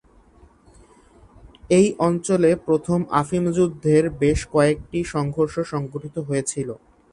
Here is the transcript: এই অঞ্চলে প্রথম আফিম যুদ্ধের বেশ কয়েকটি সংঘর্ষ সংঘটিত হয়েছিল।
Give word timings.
এই 1.77 1.87
অঞ্চলে 1.99 2.51
প্রথম 2.67 2.99
আফিম 3.21 3.43
যুদ্ধের 3.57 4.03
বেশ 4.21 4.39
কয়েকটি 4.53 4.99
সংঘর্ষ 5.13 5.55
সংঘটিত 5.73 6.15
হয়েছিল। 6.19 6.69